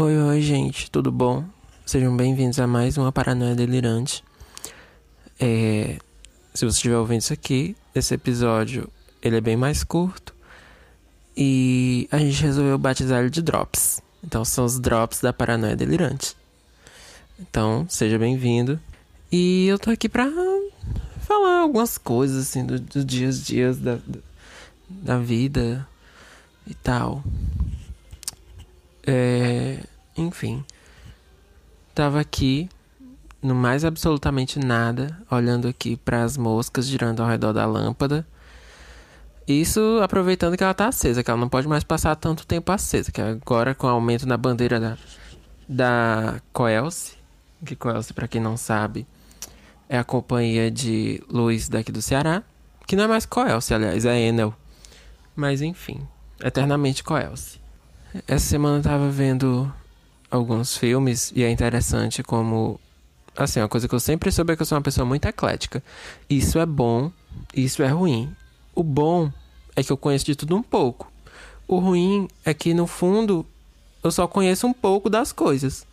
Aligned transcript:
Oi, 0.00 0.16
oi, 0.16 0.40
gente, 0.40 0.88
tudo 0.88 1.10
bom? 1.10 1.44
Sejam 1.84 2.16
bem-vindos 2.16 2.60
a 2.60 2.68
mais 2.68 2.96
uma 2.96 3.10
Paranoia 3.10 3.56
Delirante. 3.56 4.22
É, 5.40 5.98
se 6.54 6.64
você 6.64 6.76
estiver 6.76 6.96
ouvindo 6.96 7.20
isso 7.20 7.32
aqui, 7.32 7.74
esse 7.92 8.14
episódio 8.14 8.88
ele 9.20 9.38
é 9.38 9.40
bem 9.40 9.56
mais 9.56 9.82
curto 9.82 10.32
e 11.36 12.06
a 12.12 12.18
gente 12.18 12.40
resolveu 12.40 12.78
batizar 12.78 13.22
ele 13.22 13.30
de 13.30 13.42
Drops. 13.42 14.00
Então 14.22 14.44
são 14.44 14.64
os 14.64 14.78
Drops 14.78 15.20
da 15.20 15.32
Paranoia 15.32 15.74
Delirante. 15.74 16.36
Então, 17.40 17.84
seja 17.88 18.20
bem-vindo. 18.20 18.78
E 19.32 19.66
eu 19.66 19.80
tô 19.80 19.90
aqui 19.90 20.08
pra 20.08 20.30
falar 21.26 21.62
algumas 21.62 21.98
coisas 21.98 22.46
assim 22.46 22.64
dos 22.64 22.80
do 22.80 23.04
dias 23.04 23.44
dias 23.44 23.78
da, 23.78 23.98
da 24.88 25.18
vida 25.18 25.84
e 26.68 26.74
tal. 26.74 27.24
É, 29.10 29.80
enfim, 30.18 30.64
tava 31.94 32.20
aqui 32.20 32.68
no 33.40 33.54
mais 33.54 33.84
absolutamente 33.84 34.58
nada, 34.58 35.16
olhando 35.30 35.68
aqui 35.68 35.96
para 35.96 36.24
as 36.24 36.36
moscas 36.36 36.86
girando 36.86 37.22
ao 37.22 37.28
redor 37.28 37.52
da 37.52 37.64
lâmpada. 37.64 38.26
Isso 39.46 40.00
aproveitando 40.02 40.56
que 40.56 40.62
ela 40.62 40.74
tá 40.74 40.88
acesa, 40.88 41.22
que 41.22 41.30
ela 41.30 41.40
não 41.40 41.48
pode 41.48 41.66
mais 41.66 41.82
passar 41.82 42.14
tanto 42.16 42.46
tempo 42.46 42.70
acesa, 42.70 43.10
que 43.10 43.20
agora 43.20 43.74
com 43.74 43.86
o 43.86 43.90
aumento 43.90 44.26
na 44.26 44.36
bandeira 44.36 44.78
da 44.78 44.98
da 45.68 46.40
Coelce, 46.52 47.14
que 47.64 47.76
Coelce 47.76 48.14
para 48.14 48.26
quem 48.26 48.40
não 48.40 48.56
sabe, 48.56 49.06
é 49.88 49.98
a 49.98 50.04
companhia 50.04 50.70
de 50.70 51.22
luz 51.28 51.68
daqui 51.68 51.92
do 51.92 52.00
Ceará, 52.00 52.42
que 52.86 52.96
não 52.96 53.04
é 53.04 53.06
mais 53.06 53.26
Coelce, 53.26 53.74
aliás, 53.74 54.04
é 54.06 54.18
Enel. 54.18 54.54
Mas 55.36 55.60
enfim, 55.60 56.00
eternamente 56.42 57.04
Coelce. 57.04 57.60
Essa 58.26 58.46
semana 58.46 58.78
eu 58.78 58.82
tava 58.82 59.10
vendo 59.10 59.70
alguns 60.30 60.76
filmes 60.76 61.32
e 61.34 61.42
é 61.42 61.50
interessante 61.50 62.22
como 62.22 62.78
assim, 63.36 63.60
uma 63.60 63.68
coisa 63.68 63.88
que 63.88 63.94
eu 63.94 64.00
sempre 64.00 64.32
soube 64.32 64.52
é 64.52 64.56
que 64.56 64.62
eu 64.62 64.66
sou 64.66 64.76
uma 64.76 64.82
pessoa 64.82 65.04
muito 65.04 65.26
eclética. 65.26 65.82
Isso 66.28 66.58
é 66.58 66.66
bom, 66.66 67.10
isso 67.54 67.82
é 67.82 67.88
ruim. 67.88 68.30
O 68.74 68.82
bom 68.82 69.30
é 69.76 69.82
que 69.82 69.92
eu 69.92 69.96
conheço 69.96 70.24
de 70.26 70.34
tudo 70.34 70.56
um 70.56 70.62
pouco. 70.62 71.10
O 71.66 71.78
ruim 71.78 72.28
é 72.44 72.52
que 72.52 72.74
no 72.74 72.86
fundo 72.86 73.46
eu 74.02 74.10
só 74.10 74.26
conheço 74.26 74.66
um 74.66 74.72
pouco 74.72 75.08
das 75.08 75.32
coisas. 75.32 75.86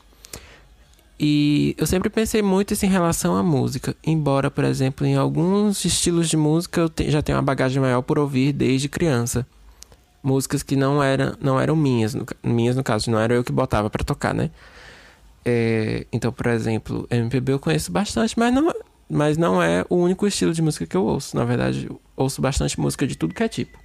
E 1.19 1.75
eu 1.78 1.86
sempre 1.86 2.09
pensei 2.09 2.41
muito 2.41 2.73
isso 2.73 2.86
em 2.86 2.89
relação 2.89 3.38
à 3.38 3.44
música. 3.44 3.95
Embora, 4.03 4.52
por 4.52 4.63
exemplo, 4.63 5.06
em 5.06 5.16
alguns 5.16 5.86
estilos 5.86 6.28
de 6.28 6.36
música 6.36 6.81
eu 6.81 7.11
já 7.11 7.22
tenho 7.22 7.38
uma 7.38 7.44
bagagem 7.44 7.81
maior 7.81 8.02
por 8.02 8.17
ouvir 8.19 8.52
desde 8.52 8.89
criança. 8.89 9.45
Músicas 10.26 10.64
que 10.64 10.76
não, 10.76 11.04
era, 11.04 11.38
não 11.40 11.59
eram 11.59 11.76
minhas, 11.76 12.16
no, 12.16 12.26
minhas 12.44 12.76
no 12.76 12.84
caso, 12.84 13.12
não 13.12 13.20
era 13.20 13.36
eu 13.36 13.44
que 13.44 13.52
botava 13.52 13.92
para 13.92 14.04
tocar, 14.04 14.34
né? 14.34 14.50
É, 15.45 16.08
então, 16.12 16.31
por 16.31 16.48
exemplo, 16.48 17.06
MPB 17.12 17.54
eu 17.54 17.59
conheço 17.59 17.92
bastante, 17.92 18.34
mas 18.38 18.52
não, 18.52 18.73
mas 19.08 19.38
não 19.38 19.62
é 19.62 19.86
o 19.88 19.98
único 19.98 20.26
estilo 20.26 20.52
de 20.52 20.64
música 20.64 20.88
que 20.88 20.98
eu 20.98 21.06
ouço. 21.06 21.38
Na 21.38 21.46
verdade, 21.46 21.88
ouço 22.18 22.42
bastante 22.42 22.80
música 22.80 23.06
de 23.06 23.16
tudo 23.16 23.36
que 23.36 23.44
é 23.44 23.48
tipo. 23.48 23.78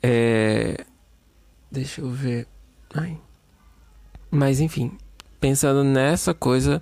É, 0.00 0.84
deixa 1.68 2.00
eu 2.00 2.10
ver. 2.10 2.46
Ai. 2.94 3.18
Mas 4.30 4.60
enfim, 4.60 4.96
pensando 5.40 5.82
nessa 5.82 6.32
coisa, 6.32 6.80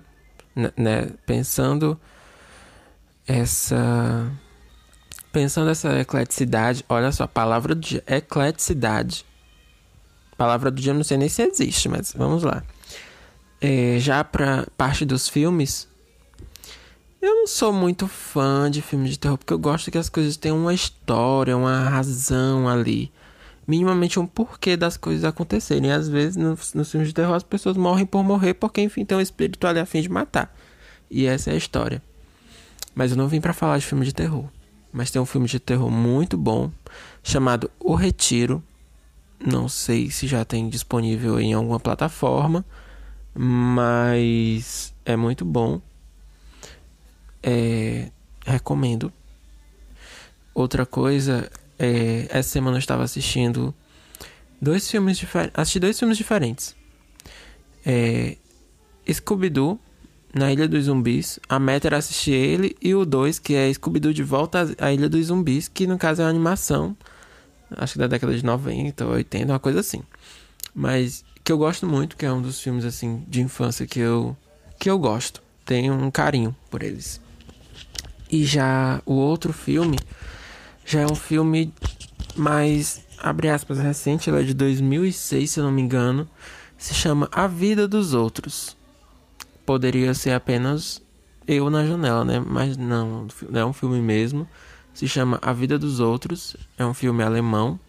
né, 0.55 1.09
pensando 1.25 1.99
essa 3.27 4.31
pensando 5.31 5.69
essa 5.69 5.99
ecleticidade, 5.99 6.85
olha 6.89 7.11
só, 7.11 7.27
palavra 7.27 7.75
do 7.75 7.81
dia, 7.81 8.03
ecleticidade. 8.07 9.25
Palavra 10.37 10.71
do 10.71 10.81
dia 10.81 10.93
não 10.93 11.03
sei 11.03 11.17
nem 11.17 11.29
se 11.29 11.41
existe, 11.43 11.87
mas 11.87 12.13
vamos 12.13 12.43
lá. 12.43 12.63
É, 13.59 13.97
já 13.99 14.23
pra 14.23 14.65
parte 14.75 15.05
dos 15.05 15.29
filmes, 15.29 15.87
eu 17.21 17.35
não 17.35 17.47
sou 17.47 17.71
muito 17.71 18.07
fã 18.07 18.69
de 18.69 18.81
filmes 18.81 19.11
de 19.11 19.19
terror, 19.19 19.37
porque 19.37 19.53
eu 19.53 19.59
gosto 19.59 19.91
que 19.91 19.97
as 19.97 20.09
coisas 20.09 20.37
tenham 20.37 20.57
uma 20.57 20.73
história, 20.73 21.55
uma 21.55 21.89
razão 21.89 22.67
ali 22.67 23.11
minimamente 23.67 24.19
um 24.19 24.27
porquê 24.27 24.75
das 24.75 24.97
coisas 24.97 25.23
acontecerem. 25.23 25.91
Às 25.91 26.09
vezes 26.09 26.35
nos, 26.35 26.73
nos 26.73 26.91
filmes 26.91 27.09
de 27.09 27.13
terror 27.13 27.33
as 27.33 27.43
pessoas 27.43 27.77
morrem 27.77 28.05
por 28.05 28.23
morrer 28.23 28.53
porque 28.53 28.81
enfim 28.81 29.05
tem 29.05 29.17
um 29.17 29.21
espírito 29.21 29.65
ali 29.65 29.79
a 29.79 29.85
fim 29.85 30.01
de 30.01 30.09
matar. 30.09 30.53
E 31.09 31.25
essa 31.25 31.51
é 31.51 31.53
a 31.53 31.57
história. 31.57 32.01
Mas 32.93 33.11
eu 33.11 33.17
não 33.17 33.27
vim 33.27 33.39
para 33.39 33.53
falar 33.53 33.77
de 33.77 33.85
filme 33.85 34.05
de 34.05 34.13
terror. 34.13 34.45
Mas 34.91 35.09
tem 35.09 35.21
um 35.21 35.25
filme 35.25 35.47
de 35.47 35.59
terror 35.59 35.89
muito 35.89 36.37
bom 36.37 36.71
chamado 37.23 37.71
O 37.79 37.95
Retiro. 37.95 38.63
Não 39.39 39.67
sei 39.67 40.11
se 40.11 40.27
já 40.27 40.45
tem 40.45 40.69
disponível 40.69 41.39
em 41.39 41.53
alguma 41.53 41.79
plataforma, 41.79 42.65
mas 43.33 44.93
é 45.05 45.15
muito 45.15 45.45
bom. 45.45 45.81
É, 47.41 48.11
recomendo. 48.45 49.11
Outra 50.53 50.85
coisa 50.85 51.49
é, 51.79 52.27
essa 52.29 52.49
semana 52.49 52.77
eu 52.77 52.79
estava 52.79 53.03
assistindo 53.03 53.73
dois 54.61 54.89
filmes 54.89 55.17
diferentes. 55.17 55.57
Assisti 55.57 55.79
dois 55.79 55.97
filmes 55.97 56.15
diferentes. 56.15 56.75
É, 57.83 58.37
Scooby-Doo, 59.11 59.79
na 60.33 60.51
Ilha 60.51 60.67
dos 60.67 60.85
Zumbis. 60.85 61.39
A 61.47 61.59
meta 61.59 61.87
era 61.87 61.97
assistir 61.97 62.31
ele. 62.31 62.75
E 62.81 62.95
o 62.95 63.05
2, 63.05 63.39
que 63.39 63.53
é 63.53 63.71
Scooby-Doo 63.73 64.13
de 64.13 64.23
volta 64.23 64.73
à 64.79 64.91
Ilha 64.91 65.09
dos 65.09 65.27
Zumbis, 65.27 65.67
que 65.67 65.87
no 65.87 65.97
caso 65.97 66.21
é 66.21 66.25
uma 66.25 66.29
animação. 66.29 66.95
Acho 67.77 67.93
que 67.93 67.99
da 67.99 68.07
década 68.07 68.35
de 68.35 68.43
90 68.43 69.05
ou 69.05 69.11
80, 69.13 69.51
uma 69.51 69.59
coisa 69.59 69.79
assim. 69.79 70.01
Mas 70.73 71.23
que 71.43 71.51
eu 71.51 71.57
gosto 71.57 71.87
muito, 71.87 72.15
que 72.15 72.25
é 72.25 72.31
um 72.31 72.41
dos 72.41 72.61
filmes 72.61 72.85
assim 72.85 73.23
de 73.27 73.41
infância 73.41 73.85
que 73.85 73.99
eu 73.99 74.35
que 74.79 74.89
eu 74.89 74.97
gosto. 74.97 75.41
Tenho 75.65 75.93
um 75.93 76.09
carinho 76.09 76.55
por 76.69 76.81
eles. 76.81 77.21
E 78.29 78.45
já 78.45 79.01
o 79.05 79.13
outro 79.13 79.53
filme 79.53 79.97
já 80.85 81.01
é 81.01 81.05
um 81.05 81.15
filme 81.15 81.73
mais, 82.35 83.01
abre 83.19 83.49
aspas, 83.49 83.77
recente, 83.77 84.29
ela 84.29 84.39
é 84.39 84.43
de 84.43 84.53
2006, 84.53 85.51
se 85.51 85.59
eu 85.59 85.63
não 85.63 85.71
me 85.71 85.81
engano. 85.81 86.27
Se 86.77 86.93
chama 86.93 87.29
A 87.31 87.45
Vida 87.45 87.87
dos 87.87 88.13
Outros. 88.13 88.75
Poderia 89.65 90.13
ser 90.13 90.31
apenas 90.31 91.01
eu 91.47 91.69
na 91.69 91.85
janela, 91.85 92.23
né? 92.23 92.39
Mas 92.39 92.77
não, 92.77 93.27
é 93.53 93.65
um 93.65 93.73
filme 93.73 93.99
mesmo. 94.01 94.47
Se 94.93 95.07
chama 95.07 95.39
A 95.41 95.53
Vida 95.53 95.77
dos 95.77 95.99
Outros. 95.99 96.55
É 96.77 96.85
um 96.85 96.93
filme 96.93 97.23
alemão. 97.23 97.79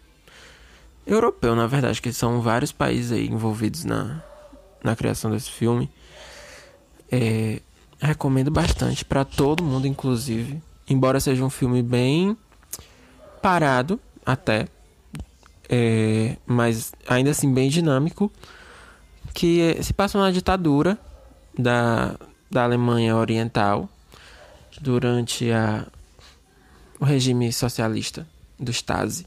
Europeu, 1.06 1.56
na 1.56 1.66
verdade, 1.66 2.00
que 2.00 2.12
são 2.12 2.40
vários 2.40 2.70
países 2.70 3.12
aí 3.12 3.26
envolvidos 3.26 3.84
na, 3.84 4.22
na 4.82 4.94
criação 4.94 5.30
desse 5.30 5.50
filme. 5.50 5.90
É, 7.10 7.60
recomendo 8.00 8.50
bastante 8.50 9.04
para 9.04 9.24
todo 9.24 9.62
mundo, 9.62 9.86
inclusive. 9.86 10.62
Embora 10.88 11.20
seja 11.20 11.44
um 11.44 11.50
filme 11.50 11.82
bem 11.82 12.36
parado 13.40 13.98
até, 14.24 14.68
é, 15.68 16.36
mas 16.46 16.92
ainda 17.08 17.30
assim 17.30 17.52
bem 17.52 17.68
dinâmico, 17.68 18.30
que 19.34 19.76
se 19.82 19.92
passa 19.92 20.18
na 20.18 20.30
ditadura 20.30 20.98
da, 21.58 22.16
da 22.50 22.64
Alemanha 22.64 23.16
Oriental 23.16 23.88
durante 24.80 25.50
a, 25.50 25.86
o 26.98 27.04
regime 27.04 27.52
socialista 27.52 28.26
do 28.58 28.70
Stasi. 28.70 29.26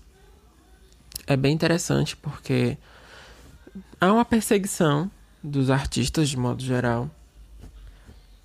É 1.28 1.36
bem 1.36 1.54
interessante 1.54 2.16
porque 2.16 2.78
há 4.00 4.12
uma 4.12 4.26
perseguição 4.26 5.10
dos 5.44 5.70
artistas 5.70 6.30
de 6.30 6.38
modo 6.38 6.64
geral 6.64 7.10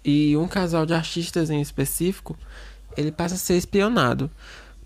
e 0.04 0.36
um 0.36 0.48
casal 0.48 0.86
de 0.86 0.94
artistas 0.94 1.50
em 1.50 1.60
específico 1.60 2.36
ele 2.96 3.12
passa 3.12 3.34
a 3.34 3.38
ser 3.38 3.56
espionado 3.56 4.30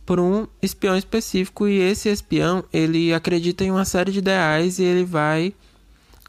por 0.04 0.21
um 0.21 0.47
espião 0.60 0.97
específico 0.97 1.66
e 1.66 1.78
esse 1.78 2.09
espião 2.09 2.65
ele 2.72 3.12
acredita 3.15 3.65
em 3.65 3.71
uma 3.71 3.84
série 3.84 4.13
de 4.13 4.18
ideais 4.18 4.78
e 4.78 4.83
ele 4.83 5.04
vai 5.04 5.54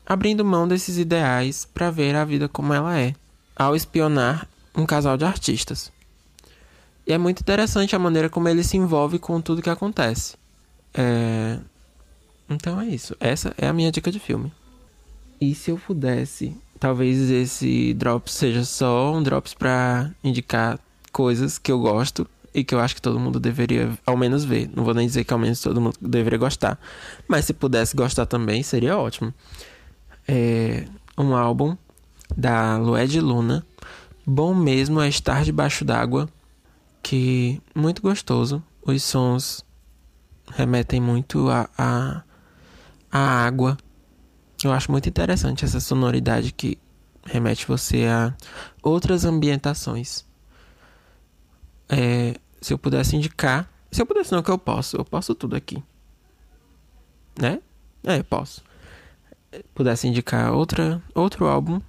abrindo 0.05 0.45
mão 0.45 0.67
desses 0.67 0.97
ideais 0.97 1.65
para 1.73 1.91
ver 1.91 2.15
a 2.15 2.25
vida 2.25 2.47
como 2.47 2.73
ela 2.73 2.99
é 2.99 3.15
ao 3.55 3.75
espionar 3.75 4.47
um 4.75 4.85
casal 4.85 5.17
de 5.17 5.25
artistas. 5.25 5.91
E 7.07 7.13
é 7.13 7.17
muito 7.17 7.41
interessante 7.41 7.95
a 7.95 7.99
maneira 7.99 8.29
como 8.29 8.49
ele 8.49 8.63
se 8.63 8.77
envolve 8.77 9.19
com 9.19 9.39
tudo 9.39 9.61
que 9.61 9.69
acontece. 9.69 10.35
É... 10.93 11.59
Então 12.49 12.79
é 12.79 12.87
isso. 12.87 13.15
Essa 13.19 13.53
é 13.57 13.67
a 13.67 13.73
minha 13.73 13.91
dica 13.91 14.11
de 14.11 14.19
filme. 14.19 14.51
E 15.39 15.53
se 15.53 15.71
eu 15.71 15.77
pudesse, 15.77 16.55
talvez 16.79 17.29
esse 17.29 17.93
drops 17.93 18.33
seja 18.33 18.63
só 18.63 19.13
um 19.13 19.21
drops 19.21 19.53
para 19.53 20.11
indicar 20.23 20.79
coisas 21.11 21.57
que 21.57 21.71
eu 21.71 21.79
gosto 21.79 22.27
e 22.53 22.63
que 22.63 22.73
eu 22.73 22.79
acho 22.79 22.95
que 22.95 23.01
todo 23.01 23.19
mundo 23.19 23.39
deveria 23.39 23.91
ao 24.05 24.15
menos 24.15 24.45
ver. 24.45 24.69
Não 24.73 24.83
vou 24.83 24.93
nem 24.93 25.05
dizer 25.05 25.23
que 25.25 25.33
ao 25.33 25.39
menos 25.39 25.59
todo 25.59 25.81
mundo 25.81 25.97
deveria 26.01 26.39
gostar, 26.39 26.79
mas 27.27 27.45
se 27.45 27.53
pudesse 27.53 27.95
gostar 27.95 28.25
também 28.25 28.63
seria 28.63 28.97
ótimo. 28.97 29.33
É 30.27 30.85
um 31.17 31.35
álbum 31.35 31.77
da 32.35 32.77
Lued 32.77 33.19
Luna, 33.19 33.65
bom 34.25 34.53
mesmo 34.53 34.99
é 35.01 35.07
estar 35.07 35.43
debaixo 35.43 35.85
d'água, 35.85 36.27
que 37.01 37.61
muito 37.73 38.01
gostoso. 38.01 38.63
Os 38.81 39.03
sons 39.03 39.65
remetem 40.51 40.99
muito 40.99 41.49
a, 41.49 41.69
a, 41.77 42.23
a 43.11 43.19
água, 43.19 43.77
Eu 44.63 44.71
acho 44.71 44.91
muito 44.91 45.07
interessante 45.07 45.65
essa 45.65 45.79
sonoridade 45.79 46.51
que 46.51 46.77
remete 47.25 47.67
você 47.67 48.05
a 48.05 48.33
outras 48.81 49.25
ambientações. 49.25 50.25
É, 51.89 52.35
se 52.61 52.73
eu 52.73 52.77
pudesse 52.77 53.15
indicar. 53.15 53.69
Se 53.91 54.01
eu 54.01 54.05
pudesse, 54.05 54.31
não, 54.31 54.41
que 54.41 54.49
eu 54.49 54.57
posso. 54.57 54.97
Eu 54.97 55.05
posso 55.05 55.35
tudo 55.35 55.55
aqui. 55.55 55.83
Né? 57.39 57.59
É, 58.03 58.23
posso. 58.23 58.63
Pudesse 59.73 60.07
indicar 60.07 60.53
outra, 60.53 61.01
outro 61.13 61.45
álbum, 61.45 61.81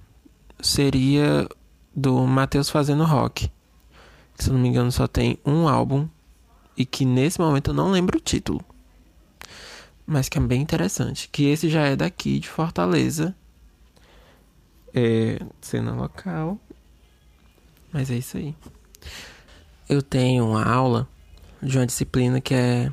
seria 0.59 1.47
do 1.95 2.25
Matheus 2.25 2.69
Fazendo 2.69 3.03
Rock. 3.03 3.51
Que, 4.35 4.43
se 4.43 4.49
eu 4.49 4.53
não 4.53 4.61
me 4.61 4.69
engano, 4.69 4.91
só 4.91 5.07
tem 5.07 5.37
um 5.45 5.67
álbum. 5.67 6.07
E 6.75 6.85
que 6.85 7.05
nesse 7.05 7.39
momento 7.39 7.71
eu 7.71 7.73
não 7.73 7.91
lembro 7.91 8.17
o 8.17 8.21
título. 8.21 8.63
Mas 10.05 10.29
que 10.29 10.37
é 10.37 10.41
bem 10.41 10.61
interessante. 10.61 11.27
Que 11.31 11.45
esse 11.45 11.69
já 11.69 11.81
é 11.81 11.95
daqui, 11.95 12.39
de 12.39 12.47
Fortaleza. 12.47 13.35
É, 14.93 15.39
cena 15.59 15.93
local. 15.93 16.59
Mas 17.91 18.11
é 18.11 18.15
isso 18.15 18.37
aí 18.37 18.55
eu 19.89 20.01
tenho 20.01 20.47
uma 20.47 20.63
aula 20.63 21.07
de 21.61 21.77
uma 21.77 21.85
disciplina 21.85 22.41
que 22.41 22.53
é 22.53 22.91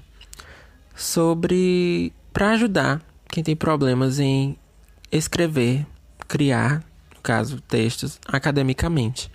sobre 0.94 2.12
para 2.32 2.50
ajudar 2.50 3.02
quem 3.28 3.42
tem 3.42 3.56
problemas 3.56 4.18
em 4.18 4.56
escrever, 5.10 5.86
criar, 6.26 6.84
no 7.14 7.20
caso, 7.22 7.60
textos 7.60 8.18
academicamente. 8.26 9.30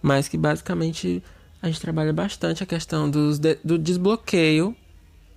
Mas 0.00 0.28
que 0.28 0.36
basicamente 0.36 1.22
a 1.60 1.66
gente 1.66 1.80
trabalha 1.80 2.12
bastante 2.12 2.62
a 2.62 2.66
questão 2.66 3.10
dos 3.10 3.38
de, 3.38 3.56
do 3.64 3.78
desbloqueio, 3.78 4.76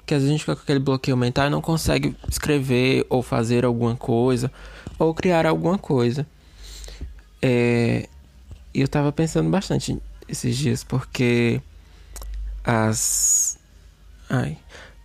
que 0.06 0.14
às 0.14 0.22
vezes 0.22 0.30
a 0.30 0.34
gente 0.34 0.42
fica 0.42 0.56
com 0.56 0.62
aquele 0.62 0.80
bloqueio 0.80 1.18
mental 1.18 1.48
e 1.48 1.50
não 1.50 1.62
consegue 1.62 2.16
escrever 2.30 3.06
ou 3.10 3.24
fazer 3.24 3.66
alguma 3.66 3.96
coisa 3.96 4.52
ou 5.00 5.14
criar 5.14 5.46
alguma 5.46 5.78
coisa. 5.78 6.28
É, 7.42 8.08
eu 8.74 8.86
estava 8.86 9.12
pensando 9.12 9.50
bastante 9.50 9.98
esses 10.28 10.56
dias 10.56 10.84
porque 10.84 11.62
as 12.64 13.58
ai, 14.30 14.58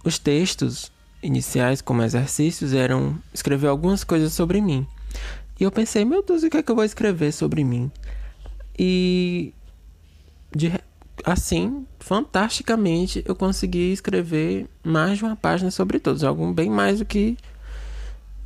os 0.05 0.19
textos 0.19 0.93
iniciais 1.26 1.82
como 1.82 2.02
exercícios 2.02 2.73
eram 2.73 3.19
escrever 3.34 3.67
algumas 3.67 4.05
coisas 4.05 4.32
sobre 4.32 4.61
mim. 4.61 4.87
E 5.58 5.64
eu 5.64 5.73
pensei, 5.73 6.05
meu 6.05 6.23
Deus, 6.23 6.43
o 6.43 6.50
que 6.50 6.56
é 6.56 6.62
que 6.62 6.70
eu 6.70 6.76
vou 6.76 6.84
escrever 6.84 7.32
sobre 7.32 7.64
mim? 7.64 7.90
E 8.78 9.52
de, 10.55 10.73
assim, 11.25 11.87
fantasticamente, 11.99 13.23
eu 13.26 13.34
consegui 13.34 13.93
escrever 13.93 14.67
mais 14.84 15.19
de 15.19 15.25
uma 15.25 15.37
página 15.37 15.70
sobre 15.70 15.99
todos, 15.99 16.23
algum 16.23 16.52
bem 16.52 16.70
mais 16.70 16.99
do 16.99 17.05
que 17.05 17.37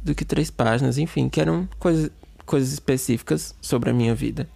do 0.03 0.15
que 0.15 0.25
três 0.25 0.51
páginas, 0.51 0.97
enfim, 0.97 1.29
que 1.29 1.41
eram 1.41 1.69
coisas, 1.79 2.11
coisas 2.47 2.73
específicas 2.73 3.55
sobre 3.61 3.91
a 3.91 3.93
minha 3.93 4.15
vida. 4.15 4.49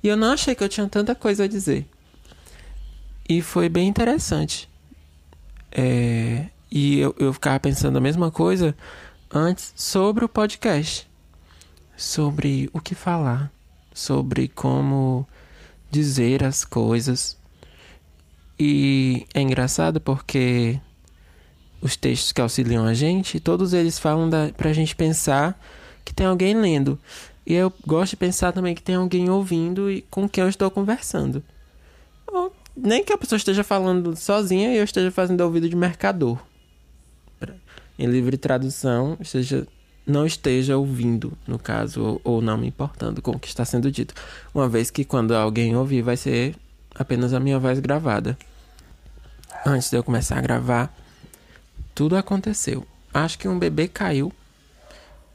E 0.00 0.06
eu 0.06 0.16
não 0.16 0.32
achei 0.32 0.54
que 0.54 0.62
eu 0.62 0.68
tinha 0.68 0.88
tanta 0.88 1.12
coisa 1.12 1.44
a 1.44 1.48
dizer. 1.48 1.86
E 3.28 3.42
foi 3.42 3.68
bem 3.68 3.88
interessante. 3.88 4.68
É, 5.72 6.46
e 6.74 6.98
eu, 6.98 7.14
eu 7.18 7.34
ficava 7.34 7.60
pensando 7.60 7.98
a 7.98 8.00
mesma 8.00 8.30
coisa 8.30 8.74
antes 9.30 9.74
sobre 9.76 10.24
o 10.24 10.28
podcast. 10.28 11.06
Sobre 11.94 12.70
o 12.72 12.80
que 12.80 12.94
falar. 12.94 13.52
Sobre 13.92 14.48
como 14.48 15.28
dizer 15.90 16.42
as 16.42 16.64
coisas. 16.64 17.36
E 18.58 19.26
é 19.34 19.42
engraçado 19.42 20.00
porque 20.00 20.80
os 21.82 21.94
textos 21.94 22.32
que 22.32 22.40
auxiliam 22.40 22.86
a 22.86 22.94
gente, 22.94 23.38
todos 23.38 23.74
eles 23.74 23.98
falam 23.98 24.30
da, 24.30 24.50
pra 24.56 24.72
gente 24.72 24.96
pensar 24.96 25.60
que 26.02 26.14
tem 26.14 26.24
alguém 26.24 26.54
lendo. 26.54 26.98
E 27.44 27.52
eu 27.52 27.70
gosto 27.86 28.12
de 28.12 28.16
pensar 28.16 28.50
também 28.50 28.74
que 28.74 28.82
tem 28.82 28.94
alguém 28.94 29.28
ouvindo 29.28 29.90
e 29.90 30.00
com 30.10 30.26
quem 30.26 30.42
eu 30.42 30.48
estou 30.48 30.70
conversando. 30.70 31.44
Ou 32.26 32.50
nem 32.74 33.04
que 33.04 33.12
a 33.12 33.18
pessoa 33.18 33.36
esteja 33.36 33.62
falando 33.62 34.16
sozinha 34.16 34.72
e 34.72 34.78
eu 34.78 34.84
esteja 34.84 35.10
fazendo 35.10 35.42
ouvido 35.42 35.68
de 35.68 35.76
mercador. 35.76 36.38
Em 38.02 38.06
livre 38.06 38.36
tradução, 38.36 39.16
esteja, 39.20 39.64
não 40.04 40.26
esteja 40.26 40.76
ouvindo, 40.76 41.38
no 41.46 41.56
caso, 41.56 42.02
ou, 42.02 42.20
ou 42.24 42.42
não 42.42 42.58
me 42.58 42.66
importando 42.66 43.22
com 43.22 43.30
o 43.30 43.38
que 43.38 43.46
está 43.46 43.64
sendo 43.64 43.92
dito. 43.92 44.12
Uma 44.52 44.68
vez 44.68 44.90
que 44.90 45.04
quando 45.04 45.36
alguém 45.36 45.76
ouvir, 45.76 46.02
vai 46.02 46.16
ser 46.16 46.56
apenas 46.92 47.32
a 47.32 47.38
minha 47.38 47.60
voz 47.60 47.78
gravada. 47.78 48.36
Antes 49.64 49.88
de 49.88 49.96
eu 49.96 50.02
começar 50.02 50.36
a 50.36 50.40
gravar, 50.40 50.92
tudo 51.94 52.16
aconteceu. 52.16 52.84
Acho 53.14 53.38
que 53.38 53.46
um 53.46 53.56
bebê 53.56 53.86
caiu 53.86 54.32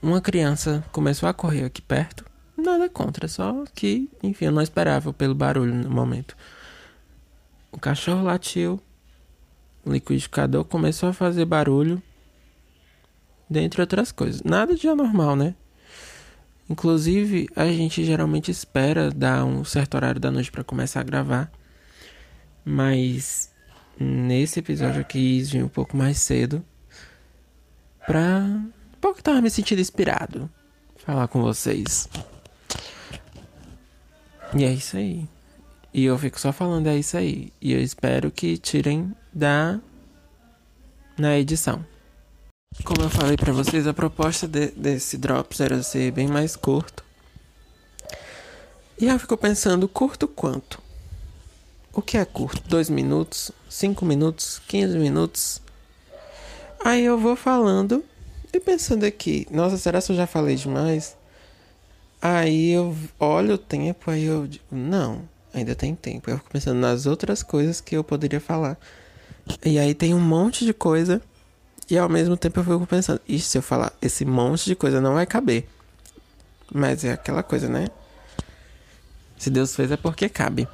uma 0.01 0.19
criança 0.19 0.83
começou 0.91 1.29
a 1.29 1.33
correr 1.33 1.63
aqui 1.63 1.81
perto. 1.81 2.25
Nada 2.57 2.89
contra, 2.89 3.29
só 3.29 3.63
que, 3.73 4.09
enfim, 4.21 4.45
eu 4.45 4.51
não 4.51 4.61
esperava 4.61 5.13
pelo 5.13 5.33
barulho 5.33 5.73
no 5.73 5.89
momento. 5.89 6.35
O 7.71 7.79
cachorro 7.79 8.23
latiu, 8.23 8.77
o 9.85 9.91
liquidificador 9.93 10.65
começou 10.65 11.07
a 11.07 11.13
fazer 11.13 11.45
barulho, 11.45 12.01
dentre 13.49 13.81
outras 13.81 14.11
coisas. 14.11 14.41
Nada 14.43 14.75
de 14.75 14.87
anormal, 14.87 15.35
né? 15.35 15.55
Inclusive, 16.69 17.47
a 17.55 17.65
gente 17.67 18.03
geralmente 18.03 18.51
espera 18.51 19.09
dar 19.09 19.45
um 19.45 19.63
certo 19.63 19.95
horário 19.95 20.19
da 20.19 20.29
noite 20.29 20.51
para 20.51 20.63
começar 20.63 20.99
a 20.99 21.03
gravar. 21.03 21.51
Mas 22.65 23.49
nesse 23.99 24.59
episódio 24.59 25.01
eu 25.01 25.05
quis 25.05 25.49
vir 25.49 25.63
um 25.63 25.69
pouco 25.69 25.95
mais 25.95 26.17
cedo 26.17 26.63
pra 28.05 28.61
pouco 28.99 29.23
tava 29.23 29.41
me 29.41 29.49
sentindo 29.49 29.79
inspirado 29.79 30.49
falar 30.97 31.27
com 31.29 31.41
vocês. 31.41 32.09
E 34.53 34.65
é 34.65 34.71
isso 34.71 34.97
aí. 34.97 35.27
E 35.93 36.03
eu 36.03 36.17
fico 36.17 36.39
só 36.39 36.51
falando 36.51 36.87
é 36.87 36.97
isso 36.97 37.15
aí. 37.15 37.53
E 37.61 37.71
eu 37.71 37.81
espero 37.81 38.29
que 38.29 38.57
tirem 38.57 39.15
da 39.33 39.79
na 41.17 41.37
edição. 41.37 41.85
Como 42.83 43.01
eu 43.01 43.09
falei 43.09 43.35
para 43.35 43.51
vocês, 43.51 43.85
a 43.85 43.93
proposta 43.93 44.47
de, 44.47 44.67
desse 44.67 45.17
Drops 45.17 45.59
era 45.59 45.83
ser 45.83 46.11
bem 46.11 46.27
mais 46.27 46.55
curto. 46.55 47.03
E 48.99 49.05
eu 49.05 49.19
fico 49.19 49.37
pensando, 49.37 49.87
curto 49.87 50.27
quanto? 50.27 50.81
O 51.93 52.01
que 52.01 52.17
é 52.17 52.25
curto? 52.25 52.61
Dois 52.67 52.89
minutos? 52.89 53.51
Cinco 53.69 54.05
minutos? 54.05 54.61
Quinze 54.67 54.97
minutos? 54.97 55.61
Aí 56.83 57.03
eu 57.03 57.17
vou 57.19 57.35
falando 57.35 58.03
e 58.53 58.59
pensando 58.59 59.03
aqui, 59.03 59.47
nossa, 59.51 59.77
será 59.77 60.01
que 60.01 60.11
eu 60.11 60.15
já 60.15 60.25
falei 60.25 60.55
demais? 60.55 61.17
Aí 62.21 62.71
eu 62.71 62.95
olho 63.19 63.55
o 63.55 63.57
tempo, 63.57 64.09
aí 64.09 64.23
eu 64.23 64.47
digo, 64.47 64.63
não, 64.71 65.21
ainda 65.53 65.75
tem 65.75 65.95
tempo. 65.95 66.29
Eu 66.29 66.37
fico 66.37 66.49
pensando 66.49 66.79
nas 66.79 67.05
outras 67.05 67.43
coisas 67.43 67.81
que 67.81 67.95
eu 67.95 68.03
poderia 68.03 68.39
falar. 68.39 68.77
E 69.65 69.77
aí 69.77 69.93
tem 69.93 70.13
um 70.13 70.19
monte 70.19 70.65
de 70.65 70.73
coisa. 70.73 71.21
E 71.89 71.97
ao 71.97 72.09
mesmo 72.09 72.35
tempo 72.35 72.59
eu 72.59 72.63
fico 72.63 72.85
pensando, 72.85 73.21
e 73.27 73.39
se 73.39 73.57
eu 73.57 73.61
falar 73.61 73.93
esse 74.01 74.25
monte 74.25 74.65
de 74.65 74.75
coisa 74.75 74.99
não 74.99 75.13
vai 75.13 75.25
caber. 75.25 75.67
Mas 76.73 77.05
é 77.05 77.13
aquela 77.13 77.41
coisa, 77.41 77.69
né? 77.69 77.87
Se 79.37 79.49
Deus 79.49 79.75
fez 79.75 79.91
é 79.91 79.97
porque 79.97 80.27
cabe. 80.27 80.67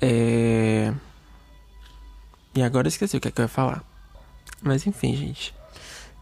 É... 0.00 0.92
E 2.54 2.62
agora 2.62 2.86
eu 2.86 2.88
esqueci 2.88 3.16
o 3.16 3.20
que, 3.20 3.28
é 3.28 3.30
que 3.30 3.40
eu 3.40 3.44
ia 3.44 3.48
falar. 3.48 3.84
Mas 4.60 4.86
enfim, 4.86 5.14
gente. 5.14 5.54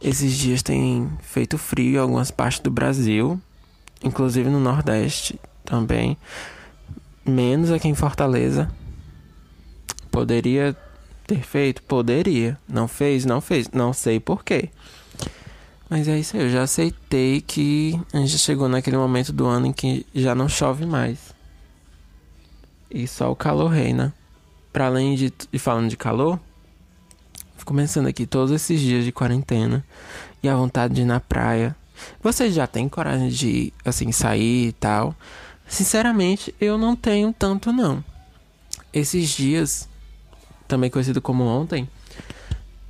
Esses 0.00 0.37
dias 0.37 0.62
tem 0.62 1.11
feito 1.22 1.56
frio 1.56 1.94
em 1.94 1.99
algumas 1.99 2.30
partes 2.30 2.61
do 2.61 2.70
Brasil, 2.70 3.40
inclusive 4.02 4.50
no 4.50 4.61
Nordeste 4.61 5.38
também. 5.64 6.18
Menos 7.25 7.70
aqui 7.70 7.88
em 7.88 7.94
Fortaleza. 7.94 8.70
Poderia 10.11 10.76
ter 11.35 11.43
feito? 11.43 11.83
Poderia. 11.83 12.59
Não 12.69 12.87
fez? 12.87 13.25
Não 13.25 13.41
fez. 13.41 13.69
Não 13.71 13.93
sei 13.93 14.21
porquê. 14.21 14.71
Mas 15.89 16.09
é 16.09 16.19
isso 16.19 16.37
aí, 16.37 16.45
eu 16.45 16.51
já 16.51 16.62
aceitei 16.62 17.43
que 17.43 18.01
a 18.15 18.19
gente 18.19 18.39
chegou 18.39 18.67
naquele 18.67 18.97
momento 18.97 19.31
do 19.31 19.47
ano 19.47 19.67
em 19.67 19.73
que 19.73 20.07
já 20.15 20.35
não 20.35 20.49
chove 20.49 20.87
mais. 20.87 21.35
E 22.91 23.07
só 23.07 23.31
o 23.31 23.37
calor 23.37 23.69
reina. 23.69 24.15
Para 24.73 24.87
além 24.87 25.15
de, 25.15 25.31
de 25.53 25.59
falando 25.59 25.91
de 25.91 25.97
calor, 25.99 26.41
começando 27.62 28.07
aqui 28.07 28.27
todos 28.27 28.51
esses 28.51 28.81
dias 28.81 29.05
de 29.05 29.12
quarentena 29.12 29.85
e 30.43 30.49
a 30.49 30.57
vontade 30.57 30.95
de 30.95 31.03
ir 31.03 31.05
na 31.05 31.21
praia. 31.21 31.77
Vocês 32.23 32.55
já 32.55 32.67
têm 32.67 32.89
coragem 32.89 33.29
de, 33.29 33.71
assim, 33.85 34.11
sair 34.12 34.69
e 34.69 34.73
tal? 34.73 35.15
Sinceramente, 35.69 36.55
eu 36.59 36.79
não 36.79 36.97
tenho 36.97 37.35
tanto, 37.39 37.71
não. 37.71 38.03
Esses 38.95 39.29
dias, 39.29 39.87
também 40.73 40.88
conhecido 40.88 41.21
como 41.21 41.45
ontem, 41.45 41.87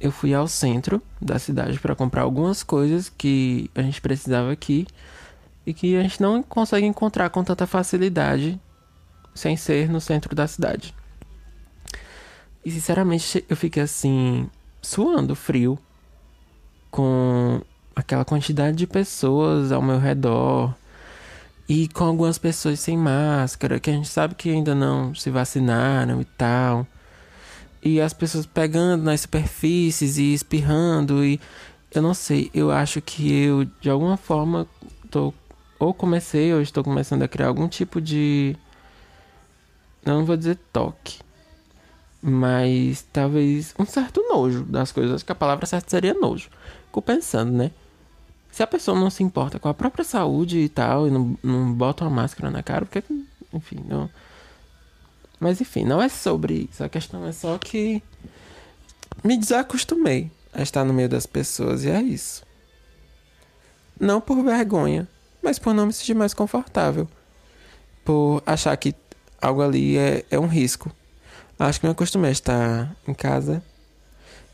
eu 0.01 0.13
fui 0.13 0.33
ao 0.33 0.47
centro 0.47 1.03
da 1.21 1.37
cidade 1.37 1.81
para 1.81 1.97
comprar 1.97 2.23
algumas 2.23 2.63
coisas 2.63 3.09
que 3.09 3.69
a 3.75 3.83
gente 3.83 4.01
precisava 4.01 4.53
aqui 4.53 4.87
e 5.67 5.75
que 5.75 5.97
a 5.97 6.03
gente 6.03 6.21
não 6.21 6.45
consegue 6.45 6.87
encontrar 6.87 7.29
com 7.31 7.43
tanta 7.43 7.67
facilidade 7.67 8.61
sem 9.35 9.57
ser 9.57 9.91
no 9.91 10.01
centro 10.01 10.33
da 10.33 10.47
cidade. 10.47 10.95
E 12.65 12.71
sinceramente 12.71 13.45
eu 13.49 13.57
fiquei 13.57 13.83
assim, 13.83 14.49
suando 14.81 15.35
frio, 15.35 15.77
com 16.89 17.61
aquela 17.97 18.25
quantidade 18.25 18.77
de 18.77 18.87
pessoas 18.87 19.73
ao 19.73 19.83
meu 19.83 19.99
redor 19.99 20.73
e 21.69 21.89
com 21.89 22.05
algumas 22.05 22.39
pessoas 22.39 22.79
sem 22.79 22.97
máscara, 22.97 23.81
que 23.81 23.91
a 23.91 23.93
gente 23.93 24.09
sabe 24.09 24.37
que 24.37 24.51
ainda 24.51 24.73
não 24.73 25.13
se 25.17 25.31
vacinaram 25.31 26.21
e 26.21 26.25
tal. 26.25 26.87
E 27.83 28.01
as 28.01 28.13
pessoas 28.13 28.47
pegando 28.47 29.03
nas 29.03 29.23
superfícies 29.23 30.17
e 30.17 30.33
espirrando 30.33 31.25
e 31.25 31.41
eu 31.91 32.01
não 32.01 32.15
sei, 32.15 32.51
eu 32.55 32.71
acho 32.71 33.03
que 33.03 33.33
eu 33.33 33.65
de 33.81 33.91
alguma 33.91 34.17
forma 34.17 34.67
tô 35.11 35.35
ou 35.79 35.93
comecei 35.93 36.55
ou 36.55 36.63
estou 36.63 36.85
começando 36.85 37.23
a 37.23 37.29
criar 37.29 37.49
algum 37.49 37.69
tipo 37.69 38.01
de 38.01 38.57
não 40.05 40.25
vou 40.25 40.37
dizer 40.37 40.59
toque, 40.73 41.21
mas 42.21 43.05
talvez 43.13 43.75
um 43.79 43.85
certo 43.85 44.25
nojo 44.29 44.65
das 44.65 44.93
coisas. 44.93 45.17
Acho 45.17 45.25
que 45.25 45.33
a 45.33 45.37
palavra 45.37 45.67
certa 45.67 45.91
seria 45.91 46.15
nojo. 46.15 46.49
Fico 46.87 47.03
pensando, 47.03 47.53
né? 47.53 47.71
Se 48.51 48.63
a 48.63 48.67
pessoa 48.67 48.99
não 48.99 49.11
se 49.11 49.23
importa 49.23 49.59
com 49.59 49.69
a 49.69 49.75
própria 49.75 50.05
saúde 50.05 50.59
e 50.59 50.69
tal, 50.69 51.09
e 51.09 51.11
não, 51.11 51.37
não 51.43 51.73
bota 51.73 52.05
uma 52.05 52.11
máscara 52.11 52.51
na 52.51 52.63
cara, 52.63 52.85
porque, 52.85 53.03
enfim, 53.53 53.79
não. 53.89 54.11
Mas 55.43 55.61
enfim, 55.61 55.85
não 55.85 56.01
é 56.01 56.09
sobre 56.09 56.69
isso. 56.71 56.85
A 56.85 56.89
questão 56.89 57.27
é 57.27 57.33
só 57.33 57.59
que 57.59 58.01
me 59.25 59.37
desacostumei 59.37 60.31
a 60.53 60.63
estar 60.63 60.85
no 60.85 60.95
meio 60.95 61.09
das 61.09 61.27
pessoas, 61.27 61.83
e 61.83 61.91
é 61.91 62.01
isso. 62.01 62.45
Não 63.99 64.21
por 64.21 64.41
vergonha, 64.45 65.09
mas 65.43 65.59
por 65.59 65.75
não 65.75 65.87
me 65.87 65.93
sentir 65.93 66.15
mais 66.15 66.33
confortável. 66.33 67.09
Por 68.05 68.41
achar 68.47 68.77
que 68.77 68.95
algo 69.41 69.63
ali 69.63 69.99
é, 69.99 70.25
é 70.31 70.39
um 70.39 70.47
risco. 70.47 70.93
Acho 71.59 71.81
que 71.81 71.87
me 71.87 71.93
acostumei 71.93 72.29
a 72.29 72.33
estar 72.33 72.97
em 73.09 73.13
casa. 73.13 73.61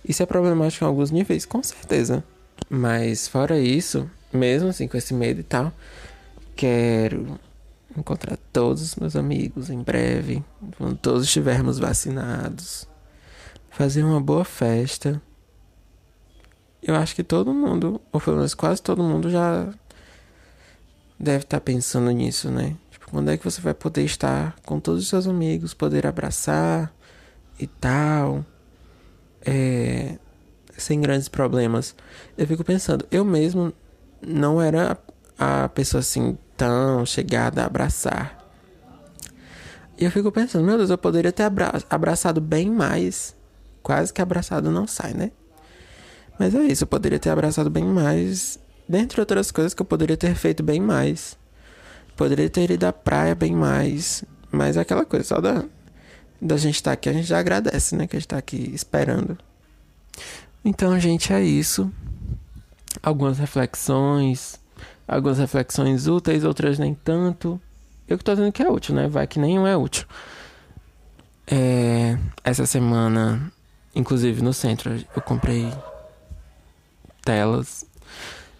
Isso 0.02 0.22
é 0.22 0.26
problemático 0.26 0.86
em 0.86 0.88
alguns 0.88 1.10
níveis, 1.10 1.44
com 1.44 1.62
certeza. 1.62 2.24
Mas 2.70 3.28
fora 3.28 3.58
isso, 3.58 4.10
mesmo 4.32 4.70
assim 4.70 4.88
com 4.88 4.96
esse 4.96 5.12
medo 5.12 5.40
e 5.40 5.44
tal, 5.44 5.70
quero 6.56 7.38
encontrar 7.98 8.36
todos 8.52 8.82
os 8.82 8.96
meus 8.96 9.16
amigos 9.16 9.70
em 9.70 9.82
breve, 9.82 10.44
quando 10.76 10.96
todos 10.96 11.24
estivermos 11.24 11.78
vacinados. 11.78 12.88
Fazer 13.70 14.02
uma 14.02 14.20
boa 14.20 14.44
festa. 14.44 15.20
Eu 16.82 16.94
acho 16.94 17.14
que 17.14 17.22
todo 17.22 17.52
mundo, 17.52 18.00
ou 18.12 18.20
pelo 18.20 18.36
menos 18.36 18.54
quase 18.54 18.82
todo 18.82 19.02
mundo, 19.02 19.30
já 19.30 19.68
deve 21.18 21.44
estar 21.44 21.60
pensando 21.60 22.10
nisso, 22.10 22.50
né? 22.50 22.76
Quando 23.10 23.30
é 23.30 23.36
que 23.36 23.44
você 23.44 23.60
vai 23.60 23.74
poder 23.74 24.04
estar 24.04 24.54
com 24.66 24.78
todos 24.78 25.02
os 25.02 25.08
seus 25.08 25.26
amigos, 25.26 25.72
poder 25.72 26.06
abraçar 26.06 26.92
e 27.58 27.66
tal, 27.66 28.44
é, 29.44 30.18
sem 30.76 31.00
grandes 31.00 31.28
problemas. 31.28 31.94
Eu 32.36 32.46
fico 32.46 32.62
pensando, 32.62 33.06
eu 33.10 33.24
mesmo 33.24 33.72
não 34.20 34.60
era 34.60 34.98
a 35.38 35.68
pessoa 35.68 36.00
assim 36.00 36.36
tão 36.58 37.06
chegada 37.06 37.64
abraçar. 37.64 38.36
E 39.96 40.04
eu 40.04 40.10
fico 40.10 40.30
pensando, 40.30 40.64
meu 40.64 40.76
Deus, 40.76 40.90
eu 40.90 40.98
poderia 40.98 41.32
ter 41.32 41.44
abra 41.44 41.72
abraçado 41.88 42.40
bem 42.40 42.68
mais. 42.68 43.34
Quase 43.82 44.12
que 44.12 44.20
abraçado 44.20 44.70
não 44.70 44.86
sai, 44.86 45.14
né? 45.14 45.30
Mas 46.38 46.54
é 46.54 46.62
isso, 46.64 46.84
eu 46.84 46.88
poderia 46.88 47.18
ter 47.18 47.30
abraçado 47.30 47.70
bem 47.70 47.84
mais. 47.84 48.58
Dentre 48.88 49.20
outras 49.20 49.50
coisas 49.50 49.72
que 49.72 49.80
eu 49.80 49.86
poderia 49.86 50.16
ter 50.16 50.34
feito 50.34 50.62
bem 50.62 50.80
mais. 50.80 51.38
Poderia 52.16 52.50
ter 52.50 52.70
ido 52.70 52.84
à 52.84 52.92
praia 52.92 53.34
bem 53.34 53.54
mais. 53.54 54.24
Mas 54.50 54.76
é 54.76 54.80
aquela 54.80 55.04
coisa, 55.04 55.24
só 55.24 55.40
da, 55.40 55.64
da 56.40 56.56
gente 56.56 56.76
estar 56.76 56.90
tá 56.90 56.94
aqui, 56.94 57.08
a 57.08 57.12
gente 57.12 57.26
já 57.26 57.38
agradece, 57.38 57.96
né? 57.96 58.06
Que 58.06 58.16
a 58.16 58.18
gente 58.18 58.26
está 58.26 58.38
aqui 58.38 58.70
esperando. 58.74 59.38
Então, 60.64 60.98
gente, 60.98 61.32
é 61.32 61.42
isso. 61.42 61.90
Algumas 63.02 63.38
reflexões. 63.38 64.58
Algumas 65.08 65.38
reflexões 65.38 66.06
úteis, 66.06 66.44
outras 66.44 66.78
nem 66.78 66.94
tanto. 66.94 67.58
Eu 68.06 68.18
que 68.18 68.24
tô 68.24 68.34
dizendo 68.34 68.52
que 68.52 68.62
é 68.62 68.70
útil, 68.70 68.94
né? 68.94 69.08
Vai 69.08 69.26
que 69.26 69.38
nenhum 69.38 69.66
é 69.66 69.74
útil. 69.74 70.06
É, 71.46 72.18
essa 72.44 72.66
semana, 72.66 73.50
inclusive 73.94 74.42
no 74.42 74.52
centro, 74.52 75.02
eu 75.16 75.22
comprei 75.22 75.72
telas. 77.24 77.86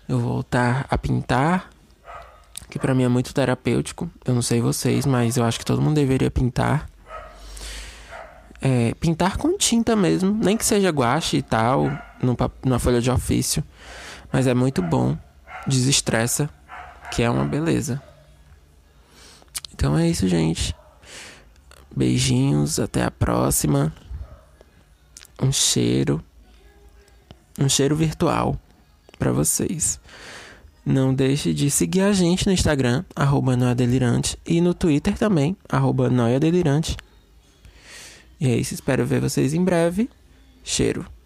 Eu 0.09 0.19
vou 0.19 0.33
voltar 0.33 0.87
a 0.89 0.97
pintar 0.97 1.69
que 2.71 2.79
para 2.79 2.95
mim 2.95 3.03
é 3.03 3.09
muito 3.09 3.35
terapêutico. 3.35 4.11
Eu 4.25 4.35
não 4.35 4.43
sei 4.43 4.61
vocês, 4.61 5.07
mas 5.07 5.37
eu 5.37 5.45
acho 5.45 5.59
que 5.59 5.65
todo 5.65 5.83
mundo 5.83 5.97
deveria 5.97 6.31
pintar. 6.31 6.89
É, 8.61 8.93
pintar 8.95 9.37
com 9.37 9.57
tinta 9.57 9.95
mesmo, 9.95 10.33
nem 10.33 10.57
que 10.57 10.65
seja 10.65 10.91
guache 10.91 11.37
e 11.37 11.43
tal, 11.43 11.91
numa 12.63 12.79
folha 12.79 13.01
de 13.01 13.11
ofício. 13.11 13.63
Mas 14.33 14.47
é 14.47 14.55
muito 14.55 14.83
bom, 14.83 15.17
desestressa, 15.69 16.51
que 17.13 17.23
é 17.23 17.31
uma 17.31 17.45
beleza. 17.45 18.03
Então 19.73 19.97
é 19.97 20.09
isso, 20.09 20.27
gente. 20.27 20.75
Beijinhos, 21.95 22.81
até 22.81 23.05
a 23.05 23.11
próxima. 23.11 23.93
Um 25.41 25.53
cheiro. 25.53 26.23
Um 27.59 27.69
cheiro 27.69 27.95
virtual 27.95 28.59
para 29.19 29.33
vocês. 29.33 30.01
Não 30.85 31.13
deixe 31.13 31.53
de 31.53 31.71
seguir 31.71 32.01
a 32.01 32.13
gente 32.13 32.47
no 32.47 32.53
Instagram, 32.53 33.05
arroba 33.15 33.55
Delirante, 33.75 34.39
e 34.47 34.61
no 34.61 34.73
Twitter 34.73 35.19
também, 35.19 35.55
arroba 35.69 36.09
Noia 36.09 36.41
Delirante. 36.41 36.97
E 38.41 38.49
é 38.49 38.57
isso, 38.57 38.73
espero 38.75 39.05
ver 39.05 39.21
vocês 39.21 39.53
em 39.53 39.63
breve. 39.63 40.09
Cheiro. 40.65 41.18